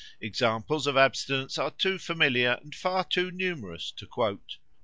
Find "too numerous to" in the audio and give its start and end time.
3.03-4.07